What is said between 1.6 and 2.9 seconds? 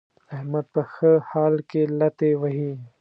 کې لتې وهي.